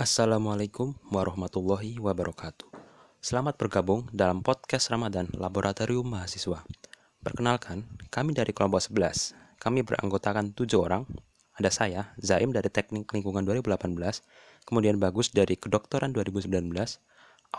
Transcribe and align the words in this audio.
Assalamualaikum 0.00 0.96
warahmatullahi 1.12 2.00
wabarakatuh. 2.00 2.72
Selamat 3.20 3.60
bergabung 3.60 4.08
dalam 4.16 4.40
podcast 4.40 4.88
Ramadan 4.88 5.28
Laboratorium 5.36 6.08
Mahasiswa. 6.08 6.64
Perkenalkan, 7.20 7.84
kami 8.08 8.32
dari 8.32 8.56
kelompok 8.56 8.80
11. 8.80 9.36
Kami 9.60 9.84
beranggotakan 9.84 10.56
tujuh 10.56 10.80
orang. 10.80 11.04
Ada 11.52 11.68
saya, 11.68 12.00
Zaim 12.16 12.48
dari 12.48 12.72
Teknik 12.72 13.12
Lingkungan 13.12 13.44
2018, 13.44 14.24
kemudian 14.64 14.96
Bagus 14.96 15.36
dari 15.36 15.60
Kedokteran 15.60 16.16
2019, 16.16 16.48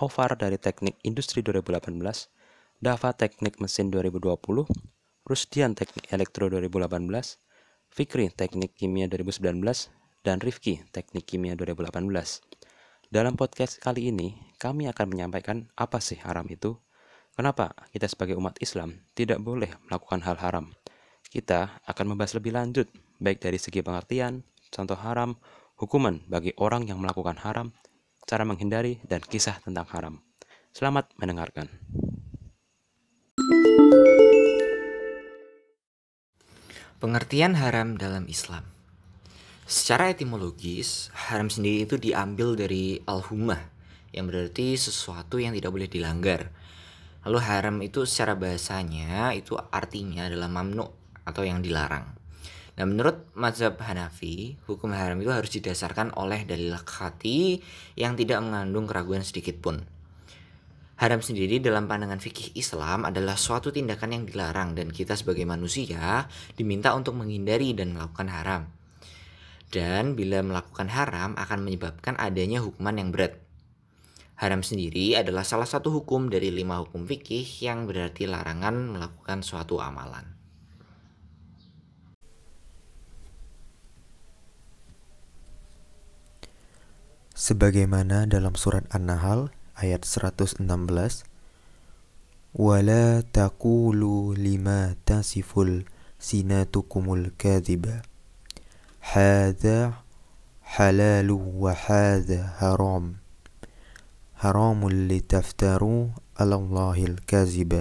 Aufar 0.02 0.34
dari 0.34 0.58
Teknik 0.58 0.98
Industri 1.06 1.46
2018, 1.46 1.94
Dava 2.82 3.14
Teknik 3.14 3.62
Mesin 3.62 3.94
2020, 3.94 4.66
Rusdian 5.30 5.78
Teknik 5.78 6.10
Elektro 6.10 6.50
2018, 6.50 7.06
Fikri 7.94 8.34
Teknik 8.34 8.74
Kimia 8.74 9.06
2019, 9.06 10.01
dan 10.22 10.38
Rifki 10.38 10.86
Teknik 10.94 11.26
Kimia 11.26 11.58
2018. 11.58 12.06
Dalam 13.12 13.34
podcast 13.36 13.82
kali 13.82 14.14
ini, 14.14 14.38
kami 14.62 14.88
akan 14.88 15.08
menyampaikan 15.10 15.68
apa 15.76 15.98
sih 16.00 16.22
haram 16.22 16.46
itu, 16.48 16.78
kenapa 17.34 17.74
kita 17.92 18.08
sebagai 18.08 18.38
umat 18.38 18.56
Islam 18.62 19.02
tidak 19.18 19.42
boleh 19.42 19.68
melakukan 19.90 20.22
hal 20.24 20.38
haram. 20.40 20.66
Kita 21.28 21.82
akan 21.90 22.16
membahas 22.16 22.38
lebih 22.38 22.56
lanjut, 22.56 22.88
baik 23.20 23.42
dari 23.42 23.58
segi 23.58 23.82
pengertian, 23.84 24.46
contoh 24.70 24.96
haram, 24.96 25.36
hukuman 25.76 26.22
bagi 26.30 26.54
orang 26.62 26.88
yang 26.88 27.02
melakukan 27.02 27.42
haram, 27.42 27.74
cara 28.24 28.46
menghindari, 28.46 29.02
dan 29.10 29.20
kisah 29.20 29.60
tentang 29.60 29.90
haram. 29.92 30.16
Selamat 30.72 31.12
mendengarkan. 31.20 31.68
Pengertian 37.02 37.58
haram 37.58 37.98
dalam 37.98 38.30
Islam 38.30 38.81
Secara 39.72 40.12
etimologis, 40.12 41.08
haram 41.16 41.48
sendiri 41.48 41.88
itu 41.88 41.96
diambil 41.96 42.60
dari 42.60 43.00
al-humah 43.08 43.72
yang 44.12 44.28
berarti 44.28 44.76
sesuatu 44.76 45.40
yang 45.40 45.56
tidak 45.56 45.72
boleh 45.72 45.88
dilanggar. 45.88 46.52
Lalu 47.24 47.40
haram 47.40 47.80
itu 47.80 48.04
secara 48.04 48.36
bahasanya 48.36 49.32
itu 49.32 49.56
artinya 49.56 50.28
adalah 50.28 50.52
mamnu 50.52 50.84
atau 51.24 51.48
yang 51.48 51.64
dilarang. 51.64 52.04
Nah 52.76 52.84
menurut 52.84 53.32
mazhab 53.32 53.80
Hanafi, 53.80 54.60
hukum 54.68 54.92
haram 54.92 55.16
itu 55.24 55.32
harus 55.32 55.56
didasarkan 55.56 56.20
oleh 56.20 56.44
dalil 56.44 56.76
khati 56.76 57.64
yang 57.96 58.20
tidak 58.20 58.44
mengandung 58.44 58.92
keraguan 58.92 59.24
sedikit 59.24 59.56
pun. 59.64 59.88
Haram 61.00 61.24
sendiri 61.24 61.64
dalam 61.64 61.88
pandangan 61.88 62.20
fikih 62.20 62.60
Islam 62.60 63.08
adalah 63.08 63.40
suatu 63.40 63.72
tindakan 63.72 64.20
yang 64.20 64.24
dilarang 64.28 64.76
dan 64.76 64.92
kita 64.92 65.16
sebagai 65.16 65.48
manusia 65.48 66.28
diminta 66.60 66.92
untuk 66.92 67.16
menghindari 67.16 67.72
dan 67.72 67.96
melakukan 67.96 68.28
haram 68.28 68.81
dan 69.72 70.20
bila 70.20 70.44
melakukan 70.44 70.92
haram 70.92 71.34
akan 71.40 71.64
menyebabkan 71.64 72.20
adanya 72.20 72.60
hukuman 72.60 73.00
yang 73.00 73.10
berat. 73.10 73.40
Haram 74.36 74.62
sendiri 74.62 75.16
adalah 75.16 75.48
salah 75.48 75.70
satu 75.70 75.90
hukum 75.90 76.28
dari 76.28 76.52
lima 76.52 76.84
hukum 76.84 77.08
fikih 77.08 77.48
yang 77.64 77.88
berarti 77.88 78.28
larangan 78.28 78.92
melakukan 78.92 79.42
suatu 79.42 79.80
amalan. 79.80 80.36
Sebagaimana 87.32 88.30
dalam 88.30 88.54
surat 88.54 88.86
An-Nahl 88.94 89.50
ayat 89.74 90.06
116 90.06 90.62
Wala 92.52 93.24
taqulu 93.24 94.36
lima 94.36 94.94
tasiful 95.08 95.88
sinatukumul 96.20 97.34
kadhiba 97.40 98.11
هذا 99.01 99.93
حلال 100.63 101.31
وهذا 101.31 102.41
حرام 102.59 103.15
حرام 104.37 104.81
لتفتروا 104.91 106.03
على 106.41 106.55
الله 106.55 106.99
الكذب 107.05 107.73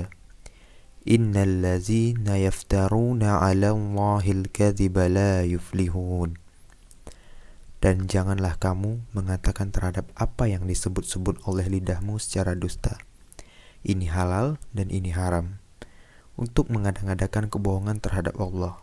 إن 1.05 1.33
الذين 1.35 2.27
يفترون 2.27 3.23
على 3.23 3.69
الله 3.69 4.25
الكذب 4.31 4.95
لا 4.97 5.43
يفلحون 5.43 6.29
dan 7.85 8.09
janganlah 8.09 8.57
kamu 8.57 9.05
mengatakan 9.13 9.69
terhadap 9.69 10.09
apa 10.17 10.49
yang 10.49 10.65
disebut-sebut 10.65 11.37
oleh 11.45 11.69
lidahmu 11.69 12.17
secara 12.17 12.57
dusta. 12.57 12.97
Ini 13.85 14.09
halal 14.09 14.57
dan 14.73 14.89
ini 14.89 15.13
haram. 15.13 15.61
Untuk 16.33 16.73
mengadang-adakan 16.73 17.45
kebohongan 17.45 18.01
terhadap 18.01 18.41
Allah. 18.41 18.81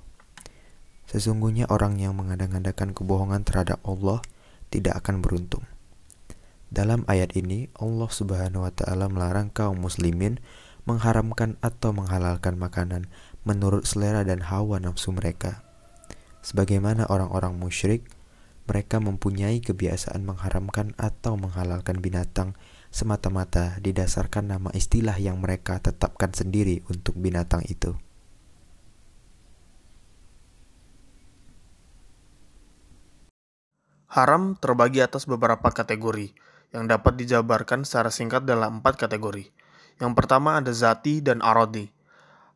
Sesungguhnya 1.07 1.72
orang 1.72 1.95
yang 1.97 2.19
mengadakan 2.19 2.91
kebohongan 2.91 3.47
terhadap 3.47 3.79
Allah 3.88 4.19
tidak 4.68 5.00
akan 5.00 5.23
beruntung. 5.23 5.63
Dalam 6.68 7.07
ayat 7.07 7.31
ini, 7.40 7.72
Allah 7.79 8.12
Subhanahu 8.12 8.68
wa 8.68 8.73
taala 8.75 9.07
melarang 9.07 9.47
kaum 9.47 9.79
muslimin 9.79 10.44
mengharamkan 10.84 11.56
atau 11.63 11.95
menghalalkan 11.95 12.59
makanan 12.59 13.07
menurut 13.47 13.88
selera 13.88 14.28
dan 14.28 14.44
hawa 14.44 14.84
nafsu 14.84 15.16
mereka. 15.16 15.63
Sebagaimana 16.44 17.07
orang-orang 17.07 17.56
musyrik, 17.56 18.07
mereka 18.68 19.00
mempunyai 19.00 19.63
kebiasaan 19.63 20.28
mengharamkan 20.28 20.91
atau 21.00 21.39
menghalalkan 21.39 22.03
binatang 22.03 22.59
semata-mata 22.91 23.79
didasarkan 23.79 24.51
nama 24.51 24.69
istilah 24.75 25.16
yang 25.16 25.39
mereka 25.39 25.79
tetapkan 25.79 26.35
sendiri 26.35 26.84
untuk 26.91 27.16
binatang 27.16 27.63
itu. 27.72 27.95
Haram 34.18 34.58
terbagi 34.58 35.06
atas 35.06 35.30
beberapa 35.30 35.70
kategori 35.70 36.34
yang 36.74 36.90
dapat 36.90 37.22
dijabarkan 37.22 37.86
secara 37.86 38.10
singkat 38.10 38.50
dalam 38.50 38.82
empat 38.82 38.98
kategori. 38.98 39.54
Yang 40.02 40.12
pertama 40.18 40.58
ada 40.58 40.74
zati 40.74 41.22
dan 41.22 41.38
arodi. 41.46 41.94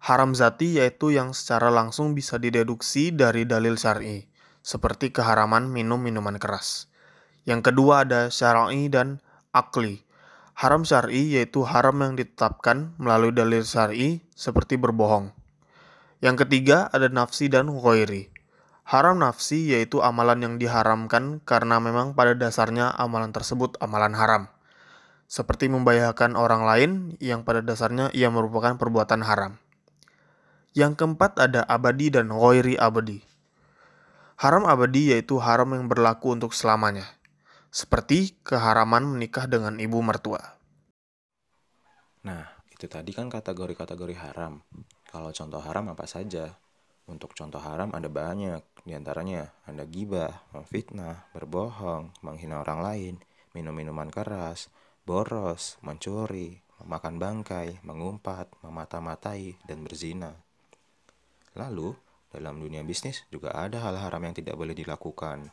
Haram 0.01 0.33
zati 0.33 0.81
yaitu 0.81 1.13
yang 1.13 1.37
secara 1.37 1.69
langsung 1.69 2.17
bisa 2.17 2.41
dideduksi 2.41 3.13
dari 3.13 3.45
dalil 3.45 3.77
syar'i, 3.77 4.25
seperti 4.65 5.13
keharaman 5.13 5.69
minum 5.69 6.01
minuman 6.01 6.41
keras. 6.41 6.89
Yang 7.45 7.69
kedua 7.69 8.09
ada 8.09 8.33
syar'i 8.33 8.89
dan 8.89 9.21
akli. 9.53 10.01
Haram 10.57 10.81
syar'i 10.81 11.37
yaitu 11.37 11.61
haram 11.61 12.01
yang 12.01 12.17
ditetapkan 12.17 12.97
melalui 12.97 13.37
dalil 13.37 13.61
syar'i 13.61 14.25
seperti 14.33 14.81
berbohong. 14.81 15.29
Yang 16.25 16.41
ketiga 16.41 16.89
ada 16.89 17.05
nafsi 17.05 17.53
dan 17.53 17.69
ghairi. 17.69 18.30
Haram 18.91 19.23
nafsi 19.23 19.71
yaitu 19.71 20.03
amalan 20.03 20.43
yang 20.43 20.55
diharamkan 20.59 21.39
karena 21.47 21.79
memang 21.79 22.11
pada 22.11 22.35
dasarnya 22.35 22.91
amalan 22.91 23.31
tersebut 23.31 23.79
amalan 23.79 24.11
haram. 24.11 24.51
Seperti 25.31 25.71
membahayakan 25.71 26.35
orang 26.35 26.67
lain 26.67 26.91
yang 27.23 27.47
pada 27.47 27.63
dasarnya 27.63 28.11
ia 28.11 28.27
merupakan 28.27 28.75
perbuatan 28.75 29.23
haram. 29.23 29.55
Yang 30.75 30.99
keempat 30.99 31.39
ada 31.39 31.63
abadi 31.71 32.11
dan 32.11 32.35
ghairi 32.35 32.75
abadi. 32.75 33.23
Haram 34.35 34.67
abadi 34.67 35.15
yaitu 35.15 35.39
haram 35.39 35.71
yang 35.71 35.87
berlaku 35.87 36.35
untuk 36.35 36.51
selamanya. 36.51 37.07
Seperti 37.71 38.35
keharaman 38.43 39.07
menikah 39.07 39.47
dengan 39.47 39.79
ibu 39.79 40.03
mertua. 40.03 40.59
Nah, 42.27 42.43
itu 42.75 42.91
tadi 42.91 43.15
kan 43.15 43.31
kategori-kategori 43.31 44.19
haram. 44.19 44.59
Kalau 45.07 45.31
contoh 45.31 45.63
haram 45.63 45.87
apa 45.95 46.03
saja? 46.11 46.59
Untuk 47.09 47.33
contoh 47.33 47.59
haram 47.59 47.89
ada 47.91 48.07
banyak, 48.07 48.61
di 48.85 48.93
antaranya 48.93 49.49
ada 49.65 49.85
gibah, 49.85 50.45
memfitnah, 50.53 51.29
berbohong, 51.33 52.13
menghina 52.21 52.61
orang 52.61 52.79
lain, 52.81 53.15
minum 53.57 53.73
minuman 53.73 54.07
keras, 54.07 54.69
boros, 55.03 55.81
mencuri, 55.81 56.61
memakan 56.81 57.17
bangkai, 57.17 57.81
mengumpat, 57.85 58.49
memata-matai, 58.61 59.57
dan 59.65 59.81
berzina. 59.85 60.33
Lalu, 61.57 61.93
dalam 62.31 62.63
dunia 62.63 62.81
bisnis 62.81 63.27
juga 63.27 63.51
ada 63.51 63.83
hal 63.83 63.99
haram 63.99 64.23
yang 64.23 64.35
tidak 64.37 64.55
boleh 64.55 64.71
dilakukan. 64.71 65.51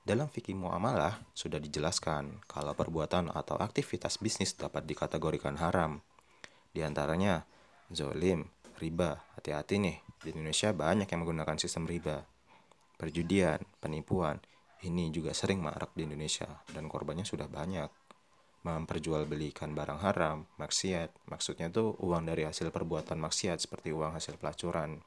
Dalam 0.00 0.30
fikih 0.32 0.56
muamalah 0.56 1.20
sudah 1.36 1.60
dijelaskan 1.60 2.40
kalau 2.48 2.72
perbuatan 2.72 3.34
atau 3.34 3.58
aktivitas 3.60 4.16
bisnis 4.22 4.56
dapat 4.56 4.86
dikategorikan 4.86 5.58
haram. 5.60 6.00
Di 6.70 6.86
antaranya, 6.86 7.44
zolim, 7.90 8.46
riba, 8.78 9.20
hati-hati 9.36 9.76
nih, 9.82 9.96
di 10.20 10.36
Indonesia 10.36 10.70
banyak 10.76 11.08
yang 11.08 11.20
menggunakan 11.24 11.56
sistem 11.56 11.88
riba. 11.88 12.24
Perjudian, 13.00 13.64
penipuan, 13.80 14.36
ini 14.84 15.08
juga 15.12 15.32
sering 15.32 15.60
marak 15.60 15.92
di 15.96 16.04
Indonesia 16.04 16.48
dan 16.72 16.88
korbannya 16.88 17.24
sudah 17.24 17.48
banyak. 17.48 17.88
Memperjualbelikan 18.60 19.72
barang 19.72 20.00
haram, 20.04 20.44
maksiat, 20.60 21.32
maksudnya 21.32 21.72
tuh 21.72 21.96
uang 22.04 22.28
dari 22.28 22.44
hasil 22.44 22.68
perbuatan 22.68 23.16
maksiat 23.16 23.64
seperti 23.64 23.92
uang 23.92 24.20
hasil 24.20 24.36
pelacuran. 24.36 25.00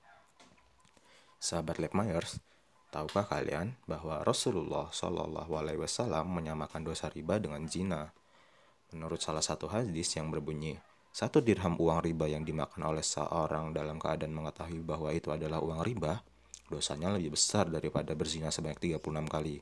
Sahabat 1.38 1.78
Lab 1.78 1.94
Myers, 1.94 2.42
tahukah 2.90 3.30
kalian 3.30 3.78
bahwa 3.86 4.26
Rasulullah 4.26 4.90
Shallallahu 4.90 5.54
Alaihi 5.54 5.78
Wasallam 5.78 6.34
menyamakan 6.34 6.82
dosa 6.82 7.14
riba 7.14 7.38
dengan 7.38 7.70
zina? 7.70 8.10
Menurut 8.90 9.22
salah 9.22 9.46
satu 9.46 9.70
hadis 9.70 10.14
yang 10.18 10.34
berbunyi, 10.34 10.78
satu 11.14 11.46
dirham 11.46 11.78
uang 11.78 12.02
riba 12.02 12.26
yang 12.26 12.42
dimakan 12.42 12.90
oleh 12.90 13.06
seorang 13.06 13.70
dalam 13.70 14.02
keadaan 14.02 14.34
mengetahui 14.34 14.82
bahwa 14.82 15.14
itu 15.14 15.30
adalah 15.30 15.62
uang 15.62 15.86
riba, 15.86 16.26
dosanya 16.74 17.14
lebih 17.14 17.38
besar 17.38 17.70
daripada 17.70 18.18
berzina 18.18 18.50
sebanyak 18.50 18.98
36 18.98 19.30
kali. 19.30 19.62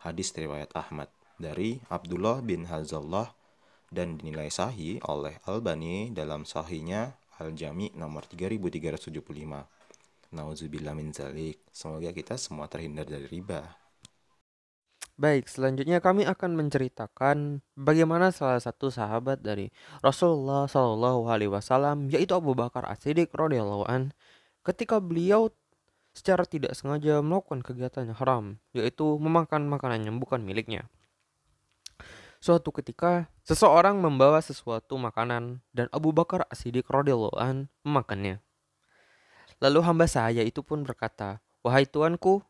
Hadis 0.00 0.32
riwayat 0.32 0.72
Ahmad. 0.72 1.12
dari 1.40 1.80
Abdullah 1.88 2.44
bin 2.44 2.68
Hazallah 2.68 3.32
dan 3.88 4.20
dinilai 4.20 4.52
sahih 4.52 5.00
oleh 5.08 5.40
Albani 5.48 6.12
dalam 6.12 6.44
sahihnya 6.44 7.16
Al-Jami 7.40 7.96
nomor 7.96 8.28
3375. 8.28 10.36
Nauzubillah 10.36 10.92
min 10.92 11.16
zalik. 11.16 11.64
Semoga 11.72 12.12
kita 12.12 12.36
semua 12.36 12.68
terhindar 12.68 13.08
dari 13.08 13.24
riba. 13.24 13.79
Baik, 15.20 15.52
selanjutnya 15.52 16.00
kami 16.00 16.24
akan 16.24 16.56
menceritakan 16.56 17.60
bagaimana 17.76 18.32
salah 18.32 18.56
satu 18.56 18.88
sahabat 18.88 19.44
dari 19.44 19.68
Rasulullah 20.00 20.64
Shallallahu 20.64 21.28
Alaihi 21.28 21.52
Wasallam, 21.52 22.08
yaitu 22.08 22.32
Abu 22.32 22.56
Bakar 22.56 22.88
As-Siddiq 22.88 23.28
radhiyallahu 23.36 23.84
an, 23.84 24.16
ketika 24.64 24.96
beliau 24.96 25.52
secara 26.16 26.48
tidak 26.48 26.72
sengaja 26.72 27.20
melakukan 27.20 27.60
kegiatan 27.60 28.08
yang 28.08 28.16
haram, 28.16 28.44
yaitu 28.72 29.20
memakan 29.20 29.68
makanan 29.68 30.08
yang 30.08 30.16
bukan 30.16 30.40
miliknya. 30.40 30.88
Suatu 32.40 32.72
ketika, 32.72 33.28
seseorang 33.44 34.00
membawa 34.00 34.40
sesuatu 34.40 34.96
makanan 34.96 35.60
dan 35.76 35.92
Abu 35.92 36.16
Bakar 36.16 36.48
As-Siddiq 36.48 36.88
radhiyallahu 36.88 37.36
an 37.36 37.68
memakannya. 37.84 38.40
Lalu 39.60 39.84
hamba 39.84 40.08
saya 40.08 40.40
itu 40.40 40.64
pun 40.64 40.80
berkata, 40.80 41.44
"Wahai 41.60 41.84
tuanku, 41.84 42.40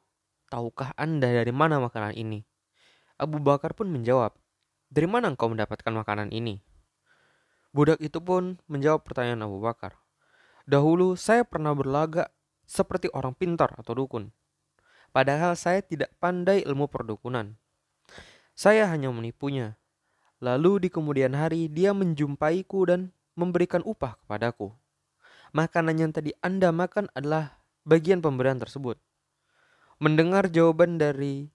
tahukah 0.46 0.94
Anda 0.94 1.34
dari 1.34 1.50
mana 1.50 1.82
makanan 1.82 2.14
ini?" 2.14 2.46
Abu 3.20 3.36
Bakar 3.36 3.76
pun 3.76 3.92
menjawab, 3.92 4.32
"Dari 4.88 5.04
mana 5.04 5.28
engkau 5.28 5.52
mendapatkan 5.52 5.92
makanan 5.92 6.32
ini?" 6.32 6.64
Budak 7.76 8.00
itu 8.00 8.16
pun 8.18 8.56
menjawab 8.64 9.04
pertanyaan 9.04 9.44
Abu 9.44 9.60
Bakar. 9.60 10.00
Dahulu 10.64 11.14
saya 11.20 11.44
pernah 11.44 11.76
berlagak 11.76 12.32
seperti 12.64 13.12
orang 13.12 13.36
pintar 13.36 13.76
atau 13.76 13.92
dukun. 13.92 14.32
Padahal 15.12 15.52
saya 15.54 15.84
tidak 15.84 16.16
pandai 16.16 16.64
ilmu 16.64 16.88
perdukunan. 16.88 17.60
Saya 18.56 18.88
hanya 18.88 19.12
menipunya. 19.12 19.76
Lalu 20.40 20.86
di 20.86 20.88
kemudian 20.88 21.36
hari 21.36 21.68
dia 21.68 21.92
menjumpaiku 21.92 22.88
dan 22.88 23.12
memberikan 23.36 23.84
upah 23.84 24.16
kepadaku. 24.24 24.72
Makanan 25.52 25.96
yang 25.98 26.12
tadi 26.14 26.32
Anda 26.40 26.70
makan 26.70 27.10
adalah 27.12 27.60
bagian 27.82 28.22
pemberian 28.22 28.56
tersebut. 28.56 28.96
Mendengar 30.00 30.48
jawaban 30.48 30.96
dari 30.96 31.50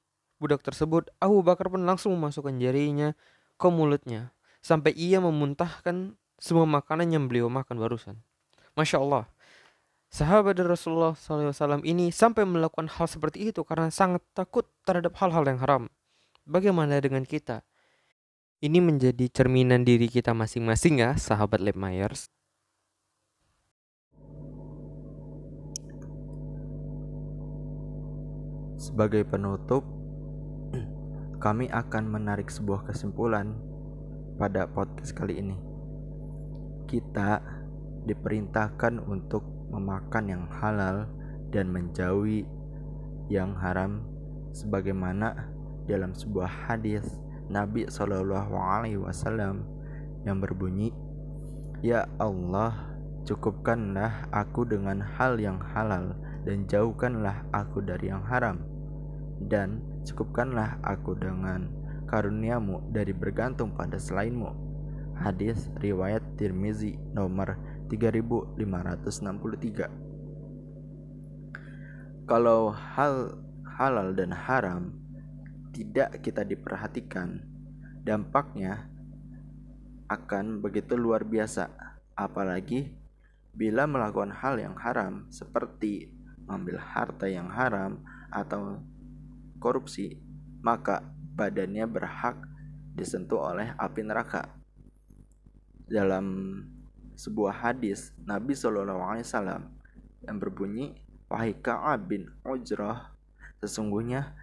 budak 0.46 0.62
tersebut, 0.62 1.10
Abu 1.18 1.42
Bakar 1.42 1.74
pun 1.74 1.82
langsung 1.82 2.14
memasukkan 2.14 2.54
jarinya 2.62 3.18
ke 3.58 3.68
mulutnya 3.74 4.30
sampai 4.62 4.94
ia 4.94 5.18
memuntahkan 5.18 6.14
semua 6.38 6.70
makanan 6.70 7.10
yang 7.10 7.26
beliau 7.26 7.50
makan 7.50 7.82
barusan. 7.82 8.22
Masya 8.78 9.02
Allah, 9.02 9.26
sahabat 10.14 10.58
Rasulullah 10.62 11.18
SAW 11.18 11.82
ini 11.82 12.14
sampai 12.14 12.46
melakukan 12.46 12.86
hal 12.86 13.10
seperti 13.10 13.50
itu 13.50 13.66
karena 13.66 13.90
sangat 13.90 14.22
takut 14.38 14.70
terhadap 14.86 15.18
hal-hal 15.18 15.42
yang 15.50 15.58
haram. 15.58 15.84
Bagaimana 16.46 17.02
dengan 17.02 17.26
kita? 17.26 17.66
Ini 18.62 18.82
menjadi 18.82 19.26
cerminan 19.34 19.82
diri 19.82 20.06
kita 20.06 20.34
masing-masing 20.34 21.02
ya, 21.02 21.18
sahabat 21.18 21.62
Lab 21.62 21.78
Myers. 21.78 22.30
Sebagai 28.76 29.26
penutup, 29.26 30.05
kami 31.38 31.70
akan 31.72 32.10
menarik 32.10 32.48
sebuah 32.50 32.88
kesimpulan 32.88 33.56
pada 34.36 34.68
podcast 34.68 35.16
kali 35.16 35.40
ini. 35.40 35.58
Kita 36.86 37.40
diperintahkan 38.06 39.02
untuk 39.06 39.44
memakan 39.74 40.26
yang 40.30 40.46
halal 40.62 41.10
dan 41.50 41.72
menjauhi 41.72 42.46
yang 43.32 43.58
haram 43.58 44.06
sebagaimana 44.54 45.50
dalam 45.90 46.14
sebuah 46.14 46.70
hadis 46.70 47.06
Nabi 47.50 47.86
Shallallahu 47.90 48.54
alaihi 48.58 49.02
wasallam 49.02 49.66
yang 50.26 50.42
berbunyi 50.42 50.94
Ya 51.86 52.10
Allah 52.18 52.96
cukupkanlah 53.30 54.30
aku 54.34 54.66
dengan 54.66 55.02
hal 55.02 55.38
yang 55.38 55.62
halal 55.62 56.18
dan 56.46 56.66
jauhkanlah 56.70 57.46
aku 57.54 57.82
dari 57.82 58.10
yang 58.10 58.26
haram 58.26 58.62
dan 59.50 59.82
cukupkanlah 60.06 60.78
aku 60.86 61.18
dengan 61.18 61.66
karuniamu 62.06 62.94
dari 62.94 63.12
bergantung 63.12 63.74
pada 63.74 63.98
selainmu. 63.98 64.54
Hadis 65.18 65.74
riwayat 65.82 66.22
Tirmizi 66.38 66.94
nomor 67.16 67.58
3563 67.90 70.06
kalau 72.26 72.74
hal 72.74 73.38
halal 73.78 74.18
dan 74.18 74.34
haram 74.34 74.98
tidak 75.70 76.26
kita 76.26 76.42
diperhatikan 76.42 77.38
dampaknya 78.02 78.90
akan 80.10 80.58
begitu 80.58 80.98
luar 80.98 81.22
biasa. 81.22 81.70
Apalagi 82.18 82.98
bila 83.54 83.86
melakukan 83.86 84.34
hal 84.34 84.58
yang 84.58 84.74
haram 84.74 85.30
seperti 85.30 86.18
mengambil 86.50 86.82
harta 86.82 87.30
yang 87.30 87.54
haram 87.54 88.02
atau 88.34 88.82
korupsi, 89.60 90.20
maka 90.62 91.04
badannya 91.36 91.86
berhak 91.86 92.40
disentuh 92.96 93.52
oleh 93.52 93.76
api 93.76 94.02
neraka. 94.08 94.48
Dalam 95.86 96.58
sebuah 97.16 97.72
hadis 97.72 98.12
Nabi 98.24 98.56
Shallallahu 98.56 99.04
Alaihi 99.04 99.28
Wasallam 99.28 99.64
yang 100.26 100.38
berbunyi, 100.40 100.96
wahai 101.30 101.54
Kaab 101.54 102.10
bin 102.10 102.32
Ujrah, 102.42 103.14
sesungguhnya 103.62 104.34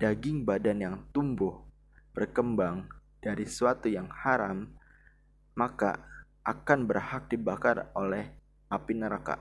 daging 0.00 0.42
badan 0.48 0.78
yang 0.80 0.96
tumbuh 1.12 1.62
berkembang 2.16 2.88
dari 3.20 3.44
suatu 3.44 3.86
yang 3.86 4.08
haram, 4.10 4.66
maka 5.54 6.00
akan 6.42 6.88
berhak 6.88 7.28
dibakar 7.28 7.92
oleh 7.92 8.32
api 8.72 8.96
neraka. 8.96 9.38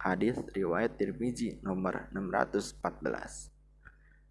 Hadis 0.00 0.36
riwayat 0.56 0.96
Tirmizi 0.96 1.60
nomor 1.64 2.08
614. 2.12 3.59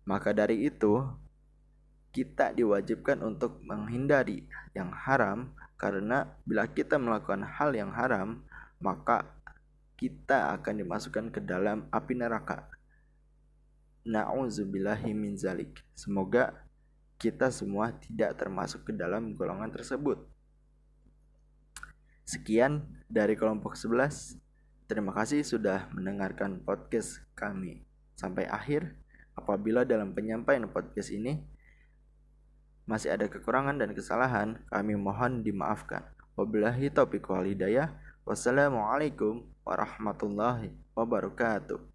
Maka 0.10 0.34
dari 0.34 0.66
itu, 0.66 1.06
kita 2.10 2.58
diwajibkan 2.58 3.22
untuk 3.22 3.62
menghindari 3.62 4.50
yang 4.74 4.90
haram 4.90 5.54
karena 5.78 6.26
bila 6.50 6.66
kita 6.66 6.98
melakukan 6.98 7.46
hal 7.46 7.78
yang 7.78 7.94
haram, 7.94 8.42
maka 8.82 9.30
kita 10.02 10.58
akan 10.58 10.82
dimasukkan 10.82 11.30
ke 11.30 11.40
dalam 11.46 11.86
api 11.94 12.18
neraka. 12.18 12.66
Na'udzubillahi 14.10 15.14
min 15.14 15.38
zalik. 15.38 15.86
Semoga 15.94 16.58
kita 17.22 17.54
semua 17.54 17.94
tidak 17.94 18.34
termasuk 18.40 18.90
ke 18.90 18.94
dalam 18.98 19.38
golongan 19.38 19.70
tersebut. 19.70 20.24
Sekian 22.26 22.82
dari 23.06 23.38
kelompok 23.38 23.78
11. 23.78 24.40
Terima 24.90 25.14
kasih 25.14 25.46
sudah 25.46 25.86
mendengarkan 25.94 26.66
podcast 26.66 27.22
kami 27.38 27.86
sampai 28.18 28.50
akhir. 28.50 28.98
Apabila 29.40 29.88
dalam 29.88 30.12
penyampaian 30.12 30.68
podcast 30.68 31.16
ini 31.16 31.40
masih 32.84 33.16
ada 33.16 33.32
kekurangan 33.32 33.80
dan 33.80 33.96
kesalahan, 33.96 34.60
kami 34.68 35.00
mohon 35.00 35.48
dimaafkan. 35.48 36.04
Wabillahi 36.36 36.92
taufiq 36.92 37.24
wal 37.32 37.48
hidayah. 37.48 37.96
Wassalamualaikum 38.28 39.48
warahmatullahi 39.64 40.76
wabarakatuh. 40.92 41.89